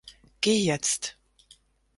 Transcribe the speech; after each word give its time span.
Geh 0.41 0.63
jetzt! 0.63 1.19